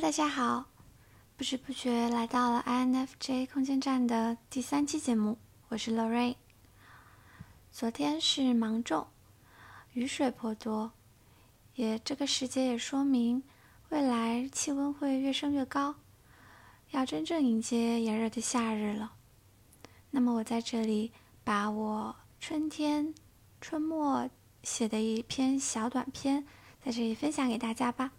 [0.00, 0.66] 大家好！
[1.36, 5.36] 不知不觉来到了 INFJ 空间站的第三期节目，
[5.70, 6.36] 我是 Lorraine。
[7.72, 9.08] 昨天是芒种，
[9.94, 10.92] 雨水颇多，
[11.74, 13.42] 也这个时节也说明
[13.88, 15.96] 未来气温会越升越高，
[16.92, 19.14] 要真正迎接炎热的夏日了。
[20.12, 21.10] 那么我在这里
[21.42, 23.12] 把我春天、
[23.60, 24.30] 春末
[24.62, 26.46] 写的一篇小短篇
[26.84, 28.12] 在这里分享给大家吧。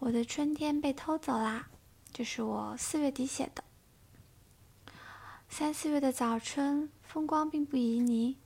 [0.00, 1.68] 我的春天被偷走啦，
[2.10, 3.62] 这是我四月底写的。
[5.50, 8.36] 三四月的早春，风光并不旖旎，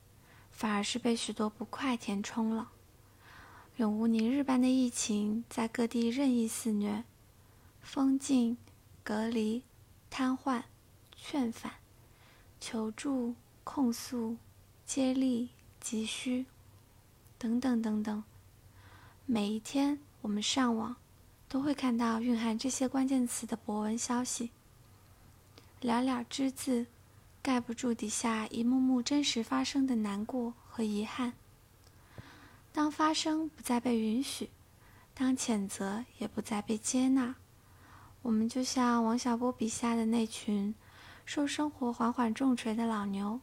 [0.51, 2.73] 反而是被许多不快填充了。
[3.77, 7.05] 永无宁日般的疫情在各地任意肆虐，
[7.81, 8.59] 封禁、
[9.05, 9.63] 隔离、
[10.11, 10.65] 瘫痪、
[11.15, 11.75] 劝返、
[12.59, 14.37] 求助、控诉、
[14.85, 16.47] 接力、急需，
[17.39, 18.25] 等等等等。
[19.25, 20.97] 每一天，我们上网。
[21.55, 24.51] 都会看到蕴含这些关键词的博文消息，
[25.81, 26.85] 寥寥之字，
[27.41, 31.35] 盖不住底下一幕幕真实发生的难过和遗憾。
[32.73, 34.51] 当发生不再被允许，
[35.15, 37.37] 当谴责也不再被接纳，
[38.23, 40.75] 我们就像王小波笔下的那群
[41.25, 43.39] 受生活缓缓重锤的老牛，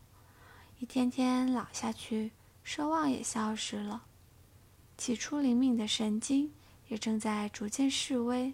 [0.80, 2.34] 一天天老下去，
[2.66, 4.04] 奢望也消失了，
[4.98, 6.52] 起初灵敏的神经。
[6.92, 8.54] 也正在逐渐式微。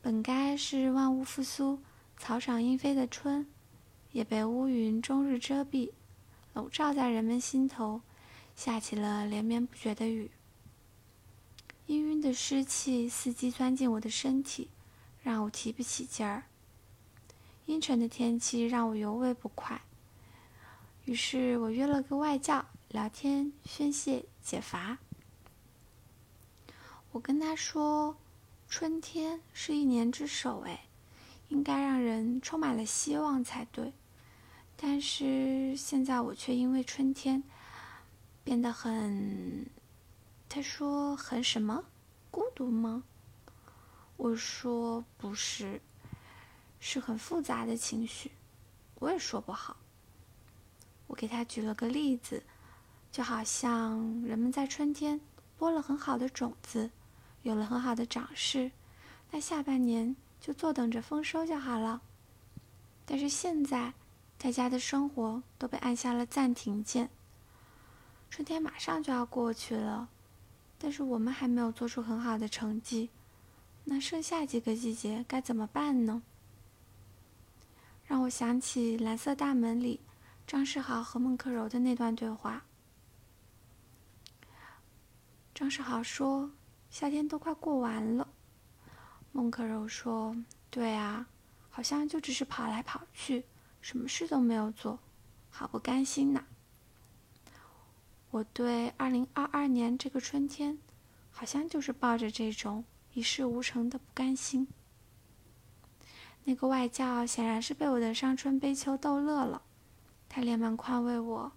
[0.00, 1.78] 本该是万物复苏、
[2.16, 3.46] 草长莺飞的春，
[4.12, 5.92] 也被乌云终日遮蔽，
[6.54, 8.00] 笼罩在人们心头，
[8.56, 10.30] 下起了连绵不绝的雨。
[11.86, 14.70] 氤氲的湿气伺机钻进我的身体，
[15.22, 16.44] 让我提不起劲儿。
[17.66, 19.82] 阴沉的天气让我尤为不快，
[21.04, 24.96] 于是我约了个外教聊天、宣泄、解乏。
[27.12, 28.16] 我跟他说
[28.70, 30.86] ：“春天是一年之首，哎，
[31.48, 33.92] 应该让人充满了希望才对。
[34.78, 37.42] 但是现在我却因为春天
[38.42, 39.66] 变得很……
[40.48, 41.84] 他说很什么？
[42.30, 43.04] 孤独吗？
[44.16, 45.82] 我说不是，
[46.80, 48.32] 是很复杂的情绪，
[49.00, 49.76] 我也说不好。
[51.08, 52.42] 我给他举了个例子，
[53.10, 55.20] 就好像人们在春天
[55.58, 56.90] 播了很好的种子。”
[57.42, 58.70] 有了很好的长势，
[59.30, 62.00] 那下半年就坐等着丰收就好了。
[63.04, 63.92] 但是现在，
[64.38, 67.10] 大家的生活都被按下了暂停键。
[68.30, 70.08] 春天马上就要过去了，
[70.78, 73.10] 但是我们还没有做出很好的成绩。
[73.84, 76.22] 那剩下几个季节该怎么办呢？
[78.06, 79.98] 让我想起《蓝色大门》里
[80.46, 82.62] 张世豪和孟克柔的那段对话。
[85.52, 86.50] 张世豪说。
[86.92, 88.28] 夏天都快过完了，
[89.32, 90.36] 孟可柔说
[90.68, 91.26] ：“对啊，
[91.70, 93.46] 好像就只是跑来跑去，
[93.80, 94.98] 什么事都没有做，
[95.48, 96.44] 好不甘心呐。”
[98.30, 100.78] 我对二零二二年这个春天，
[101.30, 104.68] 好像就是抱着这种一事无成的不甘心。
[106.44, 109.62] 那个外教显然是被我的伤春悲秋逗乐了，
[110.28, 111.52] 他连忙宽慰我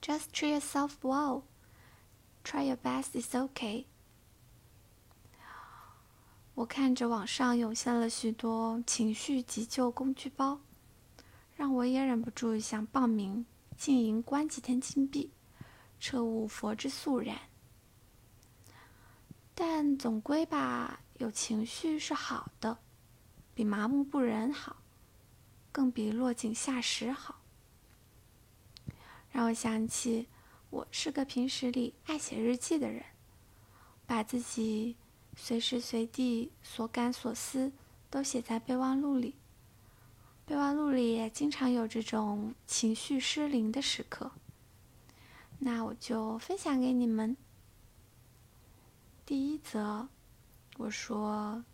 [0.00, 1.42] ：“Just treat yourself well.”
[2.42, 3.84] Try your best, is okay。
[6.54, 10.60] 我看着网上涌现了许多情绪急救工具包，
[11.54, 13.46] 让我也忍不住想报名
[13.76, 15.30] 静营，关几天禁闭，
[16.00, 17.38] 彻悟佛之肃然。
[19.54, 22.78] 但总归吧，有情绪是好的，
[23.54, 24.76] 比麻木不仁好，
[25.70, 27.40] 更比落井下石好。
[29.30, 30.28] 让我想起。
[30.70, 33.04] 我是个平时里爱写日记的人，
[34.06, 34.96] 把自己
[35.36, 37.72] 随时随地所感所思
[38.08, 39.34] 都写在备忘录里。
[40.46, 44.30] 备忘录里也经常有这种情绪失灵的时刻，
[45.58, 47.36] 那我就分享给你们。
[49.26, 50.08] 第一则，
[50.76, 51.64] 我说，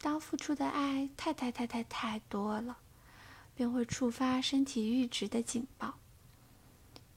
[0.00, 2.78] 当付出的爱太太太太太多了，
[3.54, 5.98] 便会触发身体阈值的警报。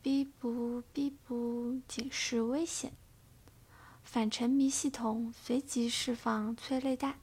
[0.01, 2.93] 逼不逼不警示危险，
[4.03, 7.19] 反沉迷系统随即释放催泪弹。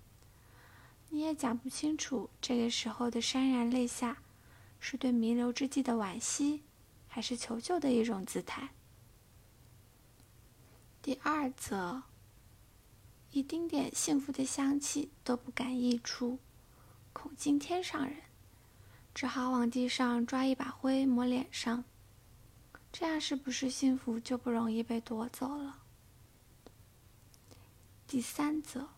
[1.09, 4.19] 你也讲不清楚这个时候的潸然泪下，
[4.79, 6.63] 是对弥留之际的惋惜，
[7.09, 8.69] 还是求救的一种姿态。
[11.03, 12.03] 第二则，
[13.33, 16.39] 一丁点幸福的香气都不敢溢出，
[17.13, 18.19] 恐惊天上人，
[19.15, 21.83] 只好往地上抓一把灰抹脸上。
[22.91, 25.79] 这样是不是幸福就不容易被夺走了？
[28.07, 28.89] 第三则，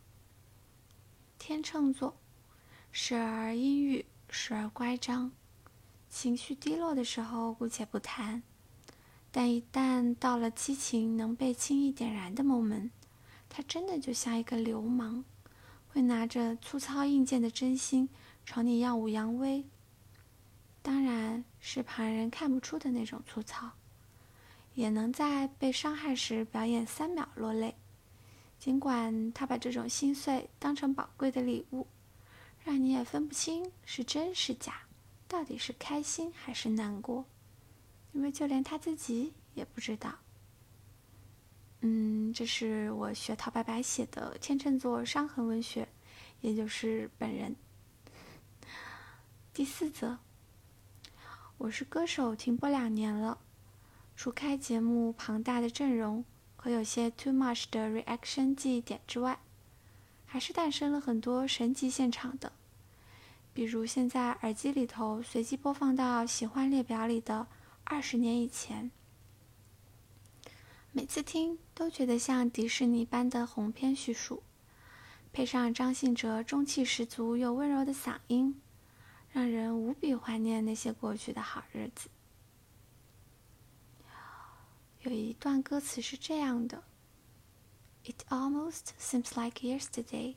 [1.38, 2.16] 天秤座，
[2.92, 5.32] 时而阴郁，时而乖张，
[6.08, 8.42] 情绪低落的时候姑且不谈，
[9.32, 12.90] 但一旦到了激情能被轻易点燃的 moment，
[13.48, 15.24] 他真的就像一个流氓，
[15.88, 18.08] 会拿着粗糙硬件的真心
[18.46, 19.64] 朝你耀武扬威。
[20.82, 23.72] 当然是旁人看不出的那种粗糙，
[24.80, 27.76] 也能在被伤害时表演三秒落泪。
[28.58, 31.86] 尽管他把这种心碎当成宝贵的礼物，
[32.64, 34.80] 让你也分不清是真是假，
[35.28, 37.26] 到底是开心还是难过，
[38.12, 40.18] 因为就连他自己也不知道。
[41.82, 45.86] 嗯，这是我学陶白白写的天秤座伤痕文学，
[46.40, 47.54] 也就是本人。
[49.52, 50.16] 第四则，
[51.58, 53.38] 我是歌手停播两年了，
[54.22, 56.22] 除开节目庞大的阵容。
[56.54, 59.40] 和有些 too much 的 reaction 记忆点之外，
[60.26, 62.52] 还是诞生了很多神级现场的，
[63.54, 67.46] 比如现在耳机里头随机播放到喜欢列表里的
[67.84, 68.90] 二十年以前，
[70.92, 74.42] 每次听都觉得像迪士尼般的鸿篇叙述，
[75.32, 78.60] 配上张信哲中气十足又温柔的嗓音，
[79.32, 82.10] 让人无比怀念那些过去的好日子。
[85.02, 86.84] 有一段歌词是这样的
[88.04, 90.36] ：“It almost seems like yesterday.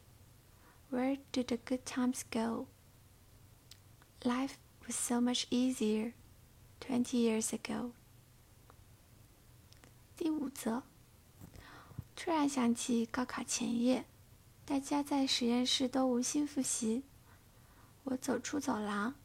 [0.89, 2.67] Where did the good times go?
[4.21, 4.53] Life
[4.85, 6.13] was so much easier
[6.79, 7.91] twenty years ago.”
[10.15, 10.83] 第五则，
[12.15, 14.05] 突然想起高考前夜，
[14.63, 17.03] 大家在实验室都无心复习。
[18.05, 19.15] 我走出走廊，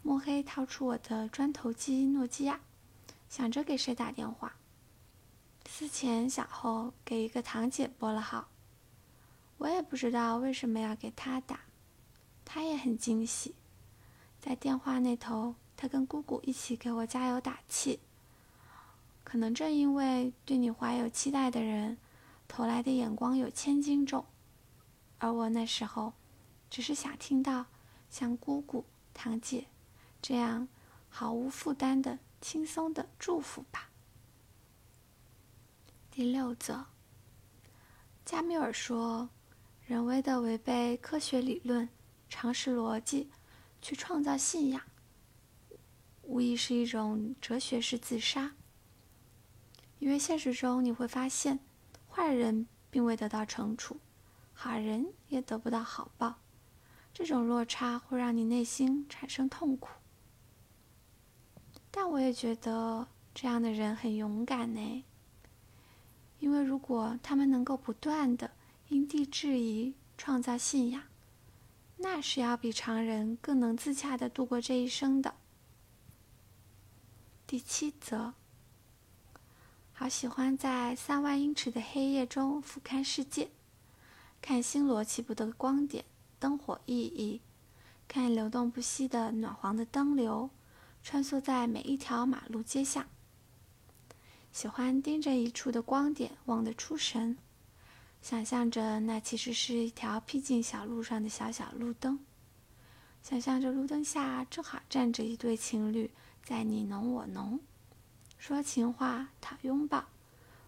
[0.00, 2.60] 摸黑掏出我的砖头机诺基亚，
[3.28, 4.57] 想着给谁打电话。
[5.70, 8.48] 思前想后，给一个堂姐拨了号。
[9.58, 11.60] 我也不知道为什么要给她打，
[12.44, 13.54] 她也很惊喜。
[14.40, 18.00] 在电话那头，她跟姑姑一起给我加油打气。
[19.22, 21.98] 可能正因为对你怀有期待的人，
[22.48, 24.24] 投来的眼光有千斤重，
[25.18, 26.14] 而我那时候，
[26.70, 27.66] 只是想听到
[28.08, 29.66] 像姑姑、堂姐
[30.22, 30.66] 这样
[31.10, 33.87] 毫无负担的、轻松的祝福吧。
[36.18, 36.84] 第六则，
[38.24, 39.30] 加缪尔说
[39.86, 41.88] ：“人为的违背科学理论、
[42.28, 43.30] 常识逻辑，
[43.80, 44.82] 去创造信仰，
[46.22, 48.56] 无疑是一种哲学式自杀。
[50.00, 51.60] 因为现实中你会发现，
[52.10, 54.00] 坏人并未得到惩处，
[54.52, 56.40] 好人也得不到好报，
[57.14, 59.90] 这种落差会让你内心产生痛苦。
[61.92, 65.04] 但我也觉得这样的人很勇敢呢。”
[66.40, 68.52] 因为如果他们能够不断的
[68.88, 71.02] 因地制宜创造信仰，
[71.96, 75.34] 那是要比常人更能自洽的度过这一生的。
[77.46, 78.34] 第七则，
[79.92, 83.48] 好喜欢在三万英尺的黑夜中俯瞰世界，
[84.40, 86.04] 看星罗棋布的光点、
[86.38, 87.40] 灯火熠熠，
[88.06, 90.50] 看流动不息的暖黄的灯流，
[91.02, 93.06] 穿梭在每一条马路街巷。
[94.58, 97.38] 喜欢盯着一处的光点望得出神，
[98.20, 102.18] 想象着那其实是一条僻静小路上的小小路灯，
[103.22, 106.10] 想象着路灯下正好站着一对情侣
[106.42, 107.60] 在你侬我侬，
[108.36, 110.06] 说情话讨拥抱，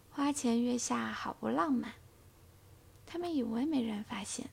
[0.09, 1.91] 花前月下好不浪漫。
[3.05, 4.49] 他们以为没人发现，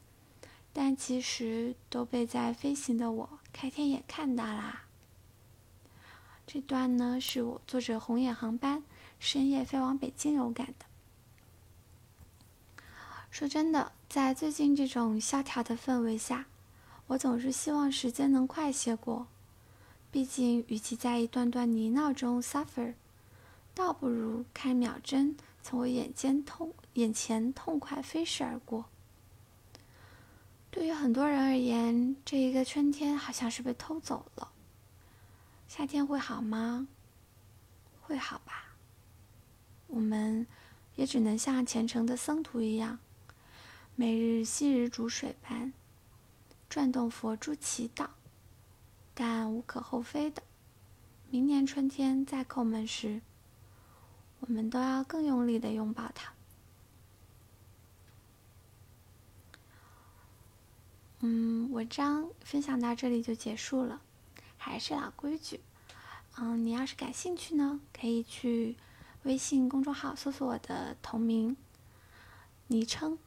[0.73, 4.87] 但其实都被在飞行的我开天眼看到啦。
[6.45, 8.83] 这段呢是我坐着红眼航班。
[9.18, 10.84] 深夜飞往北京有感的。
[13.30, 16.46] 说真的，在最近这种萧条的氛围下，
[17.08, 19.26] 我总是希望时间能快些过。
[20.10, 22.94] 毕竟，与其在一段段泥淖中 suffer，
[23.75, 28.87] 倒不如看秒针从我眼间痛眼前痛快飞逝而过。
[30.70, 34.52] 对于很多人而言，这一个春天好像是被偷走了。
[35.68, 36.88] 夏天会好吗？
[38.00, 38.67] 会好吧。
[39.88, 40.47] 我们
[40.95, 42.99] 也只能像虔诚的僧徒一样，
[43.97, 45.73] 每日昔日煮水般
[46.68, 48.07] 转动佛珠祈祷。
[49.14, 50.42] 但无可厚非的，
[51.28, 53.21] 明年春天再叩门时，
[54.40, 56.33] 我们都要更用力的拥抱它。
[61.21, 64.00] 嗯，文章分享到这里就结束了。
[64.57, 65.61] 还是老规矩，
[66.37, 68.76] 嗯，你要是感兴趣呢，可以去。
[69.28, 71.54] 微信公众号搜索我的同名
[72.68, 73.18] 昵称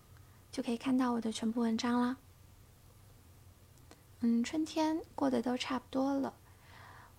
[0.52, 2.18] 就可以看到我的全部文章了。
[4.22, 6.34] 嗯，春天过得都差不多了。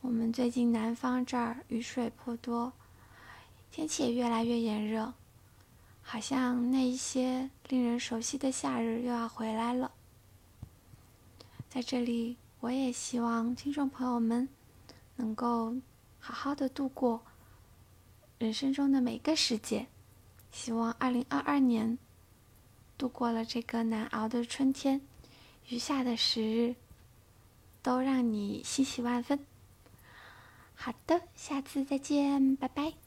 [0.00, 2.72] 我们最近南方这儿雨水颇多，
[3.70, 5.14] 天气也越来越炎热，
[6.02, 9.92] 好像那一些令人熟悉的夏日又要回来了。
[11.70, 14.48] 在这里，我也希望听众朋友们
[15.14, 15.76] 能够
[16.18, 17.22] 好好的度过
[18.42, 19.86] 人生中的每个时节。
[20.50, 21.96] 希望二零二二年
[22.98, 25.00] 度过了这个难熬的春天，
[25.68, 26.74] 余下的时日
[27.82, 29.38] 都让你欣喜万分。
[30.74, 33.01] 好的，下次再见，拜拜。